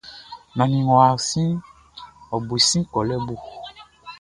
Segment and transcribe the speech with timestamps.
[0.55, 1.51] Nannin ngʼɔ́ wá kɔ́ʼn,
[2.33, 3.33] ɔ bo i sin kɔlɛ bo.